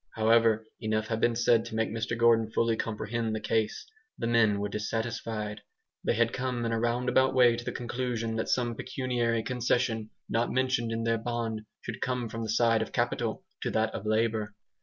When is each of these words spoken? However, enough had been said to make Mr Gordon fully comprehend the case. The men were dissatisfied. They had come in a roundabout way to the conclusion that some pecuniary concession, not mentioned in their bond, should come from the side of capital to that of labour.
However, 0.15 0.65
enough 0.79 1.09
had 1.09 1.21
been 1.21 1.35
said 1.35 1.63
to 1.65 1.75
make 1.75 1.91
Mr 1.91 2.17
Gordon 2.17 2.49
fully 2.49 2.75
comprehend 2.75 3.35
the 3.35 3.39
case. 3.39 3.85
The 4.17 4.25
men 4.25 4.59
were 4.59 4.67
dissatisfied. 4.67 5.61
They 6.03 6.15
had 6.15 6.33
come 6.33 6.65
in 6.65 6.71
a 6.71 6.79
roundabout 6.79 7.35
way 7.35 7.55
to 7.55 7.63
the 7.63 7.71
conclusion 7.71 8.35
that 8.37 8.49
some 8.49 8.73
pecuniary 8.73 9.43
concession, 9.43 10.09
not 10.27 10.49
mentioned 10.51 10.91
in 10.91 11.03
their 11.03 11.19
bond, 11.19 11.61
should 11.81 12.01
come 12.01 12.29
from 12.29 12.41
the 12.41 12.49
side 12.49 12.81
of 12.81 12.91
capital 12.91 13.43
to 13.61 13.69
that 13.69 13.93
of 13.93 14.07
labour. 14.07 14.55